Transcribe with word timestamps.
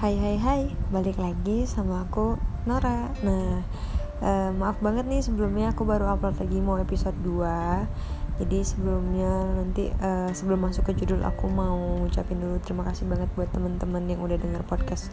Hai 0.00 0.16
hai 0.16 0.40
hai, 0.40 0.62
balik 0.88 1.20
lagi 1.20 1.68
sama 1.68 2.08
aku 2.08 2.40
Nora. 2.64 3.12
Nah, 3.20 3.60
uh, 4.24 4.48
maaf 4.56 4.80
banget 4.80 5.04
nih 5.04 5.20
sebelumnya 5.20 5.76
aku 5.76 5.84
baru 5.84 6.08
upload 6.16 6.40
lagi 6.40 6.56
mau 6.56 6.80
episode 6.80 7.12
2 7.20 8.40
Jadi 8.40 8.64
sebelumnya 8.64 9.60
nanti 9.60 9.92
uh, 10.00 10.32
sebelum 10.32 10.64
masuk 10.64 10.88
ke 10.88 11.04
judul 11.04 11.20
aku 11.20 11.52
mau 11.52 12.00
ucapin 12.00 12.40
dulu 12.40 12.56
terima 12.64 12.88
kasih 12.88 13.12
banget 13.12 13.28
buat 13.36 13.52
teman-teman 13.52 14.08
yang 14.08 14.24
udah 14.24 14.40
denger 14.40 14.64
podcast 14.64 15.12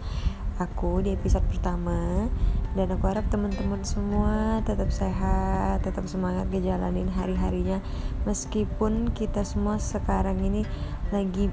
aku 0.55 1.03
di 1.03 1.19
episode 1.19 1.43
pertama. 1.51 2.31
Dan 2.71 2.87
aku 2.87 3.11
harap 3.11 3.27
teman-teman 3.27 3.83
semua 3.83 4.63
tetap 4.63 4.87
sehat, 4.95 5.83
tetap 5.83 6.07
semangat 6.07 6.47
ngejalanin 6.47 7.11
hari-harinya. 7.11 7.83
Meskipun 8.23 9.11
kita 9.11 9.43
semua 9.43 9.83
sekarang 9.83 10.39
ini 10.47 10.63
lagi 11.11 11.51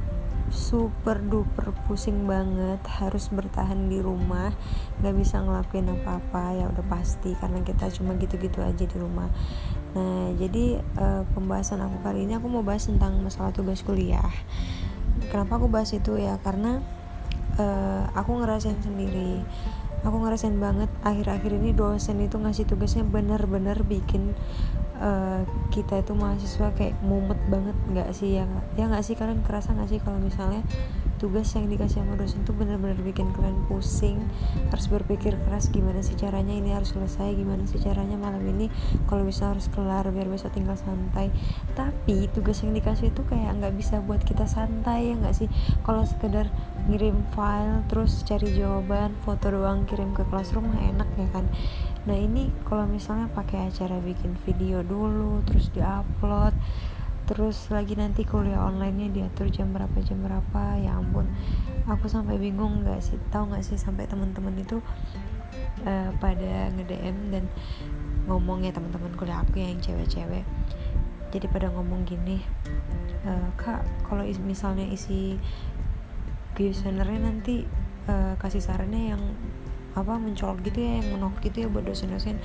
super 0.53 1.21
duper 1.25 1.73
pusing 1.89 2.29
banget 2.29 2.81
harus 3.01 3.33
bertahan 3.33 3.89
di 3.89 4.01
rumah 4.01 4.53
nggak 5.01 5.15
bisa 5.17 5.41
ngelakuin 5.41 5.89
apa-apa 5.89 6.53
ya 6.53 6.65
udah 6.69 6.85
pasti 6.85 7.33
karena 7.41 7.65
kita 7.65 7.89
cuma 7.95 8.13
gitu-gitu 8.21 8.61
aja 8.61 8.85
di 8.85 8.97
rumah. 9.01 9.33
Nah 9.97 10.35
jadi 10.37 10.81
uh, 11.01 11.23
pembahasan 11.33 11.81
aku 11.81 12.05
kali 12.05 12.29
ini 12.29 12.37
aku 12.37 12.47
mau 12.53 12.61
bahas 12.61 12.85
tentang 12.85 13.17
masalah 13.25 13.57
tugas 13.57 13.81
kuliah. 13.81 14.29
Kenapa 15.33 15.57
aku 15.57 15.71
bahas 15.73 15.95
itu 15.97 16.21
ya? 16.21 16.37
Karena 16.45 16.83
uh, 17.57 18.05
aku 18.13 18.45
ngerasain 18.45 18.79
sendiri. 18.85 19.41
Aku 20.05 20.21
ngerasain 20.21 20.61
banget 20.61 20.93
akhir-akhir 21.01 21.65
ini 21.65 21.73
dosen 21.73 22.21
itu 22.21 22.37
ngasih 22.37 22.69
tugasnya 22.69 23.09
bener-bener 23.09 23.81
bikin 23.89 24.37
uh, 25.01 25.43
kita 25.71 26.03
itu 26.03 26.13
mahasiswa 26.15 26.71
kayak 26.75 26.95
mumet 27.03 27.39
banget 27.51 27.77
nggak 27.91 28.09
sih? 28.15 28.39
Ya 28.39 28.45
ya 28.79 28.91
nggak 28.91 29.05
sih? 29.05 29.15
Kalian 29.19 29.43
kerasa 29.43 29.75
nggak 29.75 29.91
sih 29.91 30.01
kalau 30.03 30.19
misalnya 30.21 30.63
tugas 31.19 31.49
yang 31.57 31.71
dikasih 31.71 32.03
sama 32.03 32.21
dosen 32.21 32.43
tuh 32.45 32.53
bener-bener 32.53 32.99
bikin 33.01 33.31
kalian 33.33 33.57
pusing 33.71 34.21
harus 34.69 34.91
berpikir 34.91 35.39
keras 35.47 35.71
gimana 35.73 36.03
sih 36.05 36.19
caranya 36.19 36.53
ini 36.53 36.75
harus 36.75 36.93
selesai 36.93 37.33
gimana 37.39 37.65
sih 37.65 37.81
caranya 37.81 38.19
malam 38.19 38.45
ini 38.45 38.69
kalau 39.09 39.25
bisa 39.25 39.49
harus 39.49 39.71
kelar 39.73 40.05
biar 40.11 40.29
besok 40.29 40.53
tinggal 40.53 40.77
santai. 40.77 41.33
Tapi 41.73 42.29
tugas 42.35 42.61
yang 42.61 42.77
dikasih 42.77 43.15
itu 43.15 43.23
kayak 43.25 43.57
nggak 43.57 43.75
bisa 43.79 44.05
buat 44.05 44.21
kita 44.21 44.45
santai 44.45 45.11
ya 45.11 45.15
nggak 45.17 45.33
sih? 45.33 45.49
Kalau 45.87 46.05
sekedar 46.05 46.51
ngirim 46.91 47.25
file 47.33 47.81
terus 47.89 48.21
cari 48.29 48.53
jawaban 48.53 49.17
foto 49.25 49.49
doang 49.49 49.89
kirim 49.89 50.13
ke 50.13 50.21
classroom 50.29 50.69
enak 50.77 51.09
ya 51.17 51.29
kan 51.33 51.49
nah 52.05 52.17
ini 52.17 52.53
kalau 52.69 52.85
misalnya 52.85 53.33
pakai 53.33 53.73
acara 53.73 53.97
bikin 54.01 54.37
video 54.45 54.85
dulu 54.85 55.41
terus 55.49 55.73
diupload 55.73 56.53
terus 57.25 57.73
lagi 57.73 57.97
nanti 57.97 58.29
kuliah 58.29 58.61
online 58.61 58.97
nya 59.01 59.09
diatur 59.09 59.49
jam 59.49 59.73
berapa 59.73 59.97
jam 60.05 60.21
berapa 60.21 60.77
ya 60.77 61.01
ampun. 61.01 61.25
Aku 61.89 62.05
sampai 62.05 62.37
bingung 62.37 62.85
nggak 62.85 63.01
sih 63.01 63.17
tahu 63.33 63.49
nggak 63.49 63.65
sih 63.65 63.81
sampai 63.81 64.05
teman-teman 64.05 64.53
itu 64.61 64.85
uh, 65.89 66.13
pada 66.21 66.69
nge 66.77 66.85
DM 66.85 67.17
dan 67.33 67.49
ngomong 68.29 68.69
ya 68.69 68.77
teman-teman 68.77 69.13
kuliah 69.17 69.41
aku 69.41 69.57
yang 69.57 69.81
cewek-cewek. 69.81 70.45
Jadi 71.33 71.47
pada 71.51 71.67
ngomong 71.67 72.07
gini 72.07 72.39
e, 73.27 73.33
kak 73.59 73.83
kalau 74.07 74.23
misalnya 74.47 74.87
isi 74.87 75.35
questionnaire 76.55 77.19
nanti 77.19 77.67
uh, 78.07 78.39
kasih 78.39 78.63
sarannya 78.63 79.11
yang 79.11 79.23
apa 79.95 80.19
mencolok 80.19 80.59
gitu 80.67 80.79
ya 80.83 80.99
yang 80.99 81.09
menolak 81.15 81.39
gitu 81.47 81.65
ya 81.65 81.69
buat 81.71 81.87
dosen-dosen. 81.87 82.37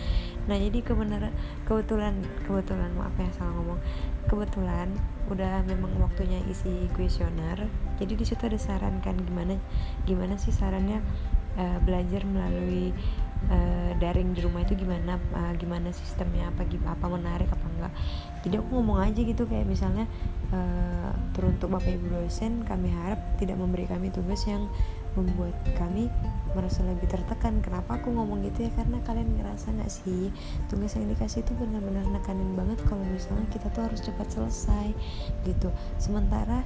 Nah 0.46 0.58
jadi 0.58 0.86
kebenaran 0.86 1.34
kebetulan 1.66 2.22
kebetulan 2.46 2.94
maaf 2.94 3.14
ya 3.18 3.30
salah 3.34 3.54
ngomong. 3.58 3.82
Kebetulan 4.30 4.94
udah 5.34 5.66
memang 5.66 5.98
waktunya 5.98 6.40
isi 6.46 6.88
kuesioner. 6.94 7.66
Jadi 7.98 8.14
di 8.14 8.26
situ 8.26 8.42
ada 8.46 8.58
saran 8.62 9.02
kan 9.02 9.18
gimana 9.18 9.58
gimana 10.06 10.38
sih 10.38 10.54
sarannya 10.54 11.02
uh, 11.58 11.78
belajar 11.82 12.22
melalui 12.24 12.94
uh, 13.50 13.92
daring 13.98 14.38
di 14.38 14.46
rumah 14.46 14.62
itu 14.62 14.78
gimana 14.78 15.18
uh, 15.34 15.54
gimana 15.58 15.90
sistemnya 15.90 16.54
apa 16.54 16.68
apa 16.68 17.06
menarik 17.10 17.50
apa 17.50 17.66
enggak. 17.66 17.94
Jadi 18.46 18.56
aku 18.62 18.70
ngomong 18.78 19.00
aja 19.02 19.22
gitu 19.26 19.44
kayak 19.50 19.66
misalnya 19.66 20.06
uh, 20.54 21.12
teruntuk 21.34 21.72
bapak 21.72 21.98
ibu 21.98 22.14
dosen 22.14 22.62
kami 22.68 22.92
harap 22.92 23.20
tidak 23.42 23.58
memberi 23.58 23.90
kami 23.90 24.14
tugas 24.14 24.46
yang 24.46 24.68
membuat 25.18 25.56
kami 25.78 26.12
merasa 26.54 26.82
lebih 26.82 27.06
tertekan. 27.10 27.62
Kenapa 27.62 28.02
aku 28.02 28.10
ngomong 28.14 28.42
gitu 28.46 28.66
ya? 28.66 28.72
Karena 28.74 28.98
kalian 29.06 29.38
ngerasa 29.38 29.74
nggak 29.74 29.92
sih? 29.92 30.34
Tugas 30.70 30.98
yang 30.98 31.10
dikasih 31.10 31.46
itu 31.46 31.54
benar-benar 31.58 32.06
nekanin 32.10 32.58
banget 32.58 32.80
kalau 32.90 33.06
misalnya 33.06 33.46
kita 33.54 33.70
tuh 33.74 33.86
harus 33.86 34.02
cepat 34.02 34.28
selesai 34.30 34.94
gitu. 35.46 35.70
Sementara 36.02 36.66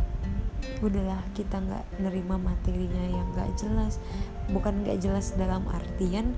udahlah 0.80 1.20
kita 1.36 1.60
nggak 1.60 1.86
nerima 2.00 2.40
materinya 2.40 3.04
yang 3.12 3.28
nggak 3.36 3.52
jelas. 3.60 4.00
Bukan 4.52 4.88
nggak 4.88 5.00
jelas 5.04 5.36
dalam 5.36 5.68
artian 5.68 6.36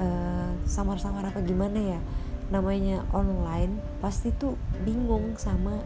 uh, 0.00 0.52
samar-samar 0.64 1.28
apa 1.28 1.44
gimana 1.44 1.96
ya? 1.96 2.00
Namanya 2.48 3.02
online 3.10 3.82
pasti 4.00 4.30
tuh 4.32 4.54
bingung 4.86 5.34
sama 5.36 5.82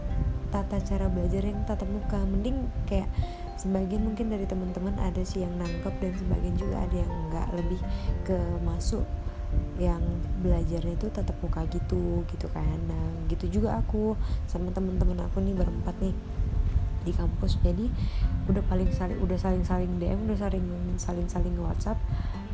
tata 0.50 0.82
cara 0.82 1.10
belajar 1.10 1.42
yang 1.47 1.62
tatap 1.66 1.91
muka. 1.91 2.19
Mending 2.22 2.70
kayak 2.87 3.10
sebagian 3.60 4.09
mungkin 4.09 4.32
dari 4.32 4.48
teman-teman 4.48 4.97
ada 4.97 5.21
sih 5.21 5.44
yang 5.44 5.53
nangkep 5.60 5.93
dan 6.00 6.12
sebagian 6.16 6.56
juga 6.56 6.76
ada 6.81 6.97
yang 6.97 7.12
nggak. 7.28 7.48
Lebih 7.60 7.81
ke 8.25 8.38
masuk 8.65 9.04
yang 9.76 10.00
belajarnya 10.41 10.94
itu 10.94 11.06
tetap 11.12 11.37
muka 11.44 11.69
gitu 11.69 12.25
gitu 12.32 12.47
kan. 12.53 12.78
Nah 12.88 13.04
gitu 13.28 13.60
juga 13.60 13.76
aku 13.76 14.16
sama 14.49 14.72
teman-teman 14.72 15.20
aku 15.28 15.44
nih 15.44 15.53
berempat 15.53 15.94
nih 16.00 16.16
di 17.04 17.12
kampus. 17.12 17.60
Jadi 17.60 17.88
udah 18.49 18.65
paling 18.69 18.88
saling 18.93 19.19
udah 19.20 19.37
saling 19.37 19.65
saling 19.65 19.93
DM 20.00 20.28
udah 20.28 20.38
saling 20.41 20.65
saling 20.97 21.28
saling 21.28 21.54
WhatsApp 21.60 22.00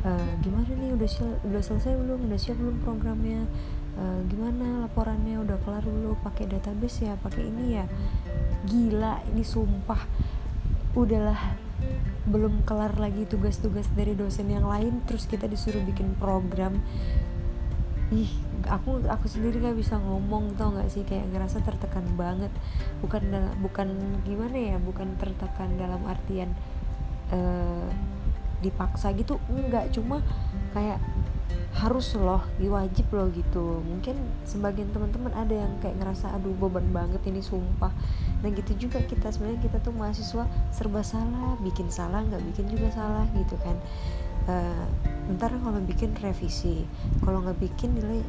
uh, 0.07 0.31
gimana 0.43 0.71
nih 0.77 0.93
udah 0.95 1.09
udah 1.47 1.61
selesai 1.61 1.93
belum? 1.95 2.27
Udah 2.31 2.39
siap 2.39 2.57
belum 2.59 2.77
programnya? 2.83 3.43
Uh, 3.97 4.21
gimana 4.29 4.87
laporannya? 4.87 5.41
Udah 5.41 5.57
kelar 5.65 5.83
dulu 5.83 6.15
pakai 6.21 6.45
database 6.47 7.07
ya? 7.07 7.13
Pakai 7.19 7.43
ini 7.49 7.81
ya? 7.81 7.85
Gila 8.67 9.25
ini 9.33 9.43
sumpah 9.43 10.01
udahlah 10.97 11.37
belum 12.27 12.65
kelar 12.65 12.97
lagi 12.97 13.23
tugas-tugas 13.29 13.87
dari 13.93 14.17
dosen 14.17 14.49
yang 14.49 14.65
lain 14.65 15.05
terus 15.05 15.29
kita 15.29 15.45
disuruh 15.45 15.79
bikin 15.85 16.17
program. 16.17 16.81
Ih 18.09 18.31
aku 18.67 19.03
aku 19.05 19.29
sendiri 19.29 19.61
gak 19.61 19.77
bisa 19.77 19.95
ngomong 20.01 20.57
tau 20.57 20.73
gak 20.75 20.89
sih? 20.89 21.05
Kayak 21.05 21.29
ngerasa 21.31 21.61
tertekan 21.61 22.03
banget. 22.17 22.51
Bukan 22.99 23.29
bukan 23.61 23.87
gimana 24.25 24.57
ya? 24.57 24.77
Bukan 24.81 25.15
tertekan 25.21 25.77
dalam 25.77 26.03
artian 26.09 26.51
uh, 27.31 27.87
dipaksa 28.57 29.13
gitu 29.13 29.37
enggak 29.53 29.93
cuma 29.93 30.25
kayak 30.73 30.97
harus 31.77 32.17
loh 32.17 32.41
wajib 32.57 33.07
loh 33.13 33.29
gitu. 33.31 33.85
Mungkin 33.85 34.17
sebagian 34.49 34.89
teman-teman 34.89 35.31
ada 35.37 35.53
yang 35.53 35.77
kayak 35.79 36.01
ngerasa 36.01 36.33
aduh 36.33 36.57
beban 36.57 36.89
banget 36.89 37.21
ini 37.29 37.39
sumpah 37.39 37.93
nah 38.41 38.49
gitu 38.53 38.87
juga 38.87 39.01
kita. 39.01 39.33
Sebenarnya 39.33 39.61
kita 39.65 39.77
tuh 39.81 39.93
mahasiswa 39.93 40.45
serba 40.69 41.01
salah 41.01 41.57
bikin 41.61 41.89
salah 41.89 42.21
nggak 42.21 42.43
bikin 42.53 42.65
juga 42.69 42.93
salah 42.93 43.25
gitu 43.33 43.55
kan. 43.61 43.77
Uh, 44.47 44.87
ntar 45.35 45.51
kalau 45.59 45.83
bikin 45.83 46.15
revisi 46.23 46.87
kalau 47.19 47.43
nggak 47.43 47.59
bikin 47.59 47.97
nilai 47.97 48.23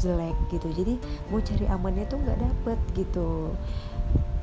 jelek 0.00 0.36
gitu. 0.48 0.72
Jadi 0.72 0.94
mau 1.28 1.42
cari 1.44 1.66
amannya 1.68 2.04
tuh 2.08 2.18
nggak 2.22 2.38
dapet 2.40 2.78
gitu. 2.96 3.52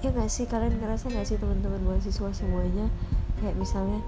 Ya 0.05 0.13
nggak 0.13 0.29
sih? 0.29 0.45
Kalian 0.45 0.77
ngerasa 0.77 1.09
nggak 1.09 1.25
sih 1.25 1.37
teman-teman 1.41 1.81
mahasiswa 1.81 2.29
semuanya? 2.29 2.85
Kayak 3.41 3.57
misalnya 3.57 3.99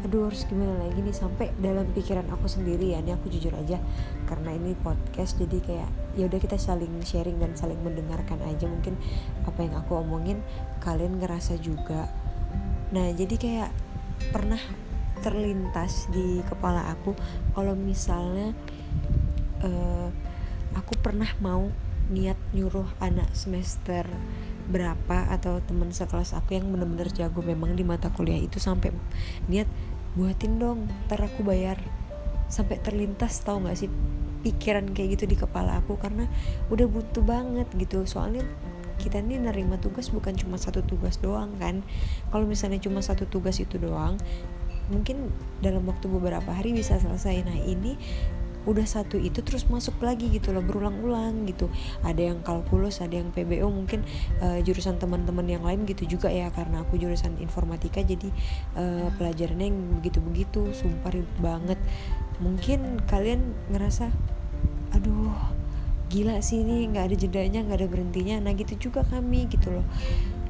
aduh 0.00 0.32
harus 0.32 0.48
gimana 0.48 0.80
lagi 0.80 1.04
nih? 1.04 1.14
Sampai 1.14 1.52
dalam 1.60 1.86
pikiran 1.92 2.26
aku 2.32 2.48
sendiri 2.48 2.96
ya 2.96 3.04
ini 3.04 3.12
aku 3.12 3.28
jujur 3.28 3.52
aja 3.52 3.76
karena 4.24 4.56
ini 4.56 4.72
podcast 4.80 5.36
jadi 5.36 5.58
kayak 5.60 5.90
ya 6.16 6.24
udah 6.26 6.40
kita 6.40 6.56
saling 6.56 6.90
sharing 7.04 7.36
dan 7.38 7.52
saling 7.52 7.78
mendengarkan 7.84 8.40
aja. 8.48 8.64
Mungkin 8.64 8.96
apa 9.44 9.58
yang 9.60 9.74
aku 9.76 10.00
omongin 10.00 10.40
kalian 10.80 11.20
ngerasa 11.20 11.60
juga. 11.60 12.08
Nah 12.90 13.12
jadi 13.12 13.34
kayak 13.36 13.70
pernah 14.32 14.60
terlintas 15.22 16.10
di 16.10 16.42
kepala 16.50 16.90
aku 16.90 17.14
kalau 17.54 17.78
misalnya 17.78 18.50
uh, 19.62 20.10
aku 20.74 20.98
pernah 20.98 21.30
mau 21.38 21.70
niat 22.10 22.36
nyuruh 22.52 22.86
anak 22.98 23.30
semester 23.32 24.04
berapa 24.70 25.32
atau 25.32 25.58
teman 25.64 25.90
sekelas 25.90 26.36
aku 26.38 26.54
yang 26.54 26.70
bener-bener 26.70 27.10
jago 27.10 27.42
memang 27.42 27.74
di 27.74 27.82
mata 27.82 28.12
kuliah 28.14 28.38
itu 28.38 28.62
sampai 28.62 28.94
niat 29.50 29.66
buatin 30.14 30.60
dong 30.60 30.86
ntar 31.08 31.24
aku 31.24 31.42
bayar. 31.42 31.80
Sampai 32.52 32.76
terlintas 32.84 33.40
tau 33.40 33.64
gak 33.64 33.80
sih 33.80 33.88
pikiran 34.44 34.92
kayak 34.92 35.16
gitu 35.16 35.24
di 35.24 35.36
kepala 35.40 35.80
aku 35.80 35.96
karena 35.96 36.28
udah 36.68 36.84
butuh 36.84 37.24
banget 37.24 37.64
gitu. 37.80 38.04
Soalnya 38.04 38.44
kita 39.00 39.18
ini 39.24 39.40
nerima 39.40 39.80
tugas 39.80 40.12
bukan 40.12 40.36
cuma 40.36 40.60
satu 40.60 40.84
tugas 40.84 41.16
doang 41.18 41.56
kan. 41.56 41.80
Kalau 42.28 42.44
misalnya 42.44 42.78
cuma 42.78 43.00
satu 43.00 43.24
tugas 43.24 43.56
itu 43.58 43.80
doang 43.80 44.20
mungkin 44.92 45.32
dalam 45.64 45.88
waktu 45.88 46.10
beberapa 46.12 46.52
hari 46.52 46.76
bisa 46.76 47.00
selesai. 47.00 47.48
Nah 47.48 47.56
ini 47.56 47.96
udah 48.64 48.86
satu 48.86 49.18
itu 49.18 49.42
terus 49.42 49.66
masuk 49.66 49.98
lagi 50.02 50.30
gitu 50.30 50.54
loh 50.54 50.62
berulang-ulang 50.62 51.46
gitu. 51.50 51.66
Ada 52.06 52.32
yang 52.34 52.38
kalkulus 52.46 53.02
ada 53.02 53.18
yang 53.18 53.34
PBO 53.34 53.68
mungkin 53.68 54.06
uh, 54.38 54.58
jurusan 54.62 54.98
teman-teman 55.02 55.46
yang 55.46 55.62
lain 55.66 55.82
gitu 55.88 56.06
juga 56.06 56.30
ya 56.30 56.50
karena 56.54 56.86
aku 56.86 56.98
jurusan 56.98 57.38
informatika 57.42 58.02
jadi 58.02 58.28
uh, 58.78 59.08
pelajarannya 59.18 59.66
yang 59.72 59.80
begitu-begitu 59.98 60.70
sumpah 60.76 61.10
ribet 61.10 61.36
banget. 61.42 61.78
Mungkin 62.38 63.02
kalian 63.06 63.54
ngerasa 63.70 64.10
aduh 64.92 65.32
gila 66.12 66.44
sih 66.44 66.60
ini 66.60 66.92
nggak 66.92 67.08
ada 67.08 67.16
jedanya 67.16 67.60
nggak 67.64 67.78
ada 67.82 67.88
berhentinya. 67.88 68.36
Nah 68.42 68.52
gitu 68.54 68.90
juga 68.90 69.02
kami 69.06 69.50
gitu 69.50 69.74
loh. 69.74 69.86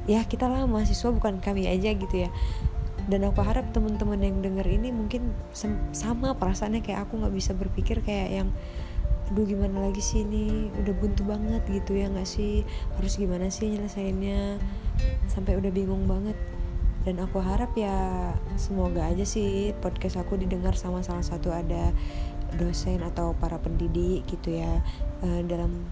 Ya 0.03 0.19
kita 0.27 0.51
lah 0.51 0.67
mahasiswa 0.67 1.15
bukan 1.15 1.39
kami 1.39 1.63
aja 1.63 1.95
gitu 1.95 2.27
ya 2.27 2.29
dan 3.11 3.27
aku 3.27 3.43
harap 3.43 3.67
teman-teman 3.75 4.19
yang 4.23 4.37
denger 4.39 4.67
ini 4.67 4.95
mungkin 4.95 5.35
sama 5.91 6.39
perasaannya 6.39 6.79
kayak 6.79 7.07
aku 7.09 7.19
nggak 7.19 7.35
bisa 7.35 7.51
berpikir 7.51 7.99
kayak 7.99 8.43
yang 8.43 8.49
aduh 9.33 9.49
gimana 9.49 9.89
lagi 9.89 10.03
sih 10.03 10.21
ini? 10.21 10.69
Udah 10.77 10.93
buntu 10.93 11.25
banget 11.25 11.63
gitu 11.65 11.97
ya 11.97 12.05
nggak 12.11 12.27
sih? 12.27 12.61
Harus 12.95 13.17
gimana 13.17 13.49
sih 13.49 13.71
nyelesainnya? 13.71 14.61
Sampai 15.25 15.57
udah 15.57 15.73
bingung 15.73 16.05
banget. 16.05 16.37
Dan 17.03 17.19
aku 17.19 17.43
harap 17.43 17.75
ya 17.75 18.31
semoga 18.55 19.09
aja 19.09 19.27
sih 19.27 19.75
podcast 19.83 20.21
aku 20.21 20.39
didengar 20.39 20.77
sama 20.77 21.03
salah 21.03 21.25
satu 21.25 21.51
ada 21.51 21.91
dosen 22.55 23.01
atau 23.01 23.33
para 23.35 23.57
pendidik 23.57 24.23
gitu 24.29 24.61
ya 24.61 24.79
uh, 25.25 25.41
dalam 25.49 25.83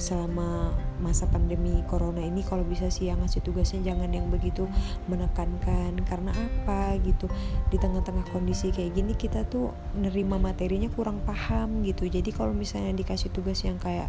selama 0.00 0.72
masa 1.02 1.28
pandemi 1.28 1.82
corona 1.86 2.22
ini 2.22 2.40
kalau 2.46 2.64
bisa 2.64 2.88
sih 2.88 3.10
yang 3.10 3.20
ngasih 3.20 3.42
tugasnya 3.44 3.82
jangan 3.82 4.10
yang 4.10 4.30
begitu 4.32 4.66
menekankan 5.06 5.98
karena 6.06 6.32
apa 6.32 6.96
gitu. 7.02 7.28
Di 7.68 7.76
tengah-tengah 7.76 8.28
kondisi 8.32 8.72
kayak 8.72 8.96
gini 8.96 9.12
kita 9.14 9.44
tuh 9.46 9.74
nerima 9.98 10.40
materinya 10.40 10.88
kurang 10.92 11.20
paham 11.22 11.84
gitu. 11.84 12.08
Jadi 12.08 12.32
kalau 12.32 12.54
misalnya 12.56 12.96
dikasih 12.96 13.30
tugas 13.34 13.60
yang 13.62 13.76
kayak 13.76 14.08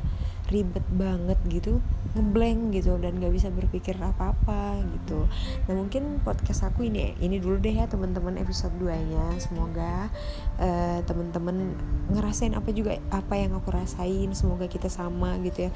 ribet 0.52 0.84
banget 0.92 1.40
gitu 1.48 1.80
ngeblank 2.14 2.76
gitu 2.78 2.94
dan 3.02 3.18
gak 3.18 3.34
bisa 3.34 3.50
berpikir 3.50 3.98
apa-apa 3.98 4.78
gitu. 4.86 5.26
Nah 5.66 5.74
mungkin 5.74 6.22
podcast 6.22 6.68
aku 6.68 6.86
ini 6.86 7.18
ini 7.18 7.42
dulu 7.42 7.58
deh 7.58 7.74
ya 7.74 7.90
teman-teman 7.90 8.38
episode 8.38 8.76
2 8.78 9.10
nya 9.10 9.26
semoga 9.42 10.14
uh, 10.62 11.00
teman-teman 11.10 11.74
ngerasain 12.14 12.54
apa 12.54 12.70
juga 12.70 13.02
apa 13.10 13.34
yang 13.40 13.58
aku 13.58 13.74
rasain. 13.74 14.30
Semoga 14.38 14.70
kita 14.70 14.94
sama 14.94 15.42
gitu 15.42 15.70
ya. 15.70 15.72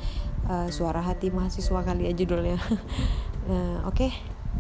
Uh, 0.46 0.70
suara 0.70 1.02
hati 1.02 1.34
mahasiswa 1.34 1.82
kali 1.82 2.06
aja 2.06 2.18
judulnya. 2.18 2.60
Nah 3.50 3.82
oke. 3.90 3.98
Okay 3.98 4.14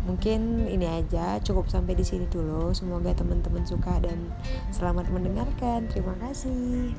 mungkin 0.07 0.71
ini 0.71 0.87
aja. 0.87 1.37
Cukup 1.43 1.67
sampai 1.67 1.93
di 1.97 2.07
sini 2.07 2.31
dulu. 2.31 2.71
Semoga 2.71 3.11
teman-teman 3.11 3.67
suka 3.67 3.99
dan 3.99 4.31
selamat 4.71 5.11
mendengarkan. 5.11 5.91
Terima 5.91 6.15
kasih 6.23 6.95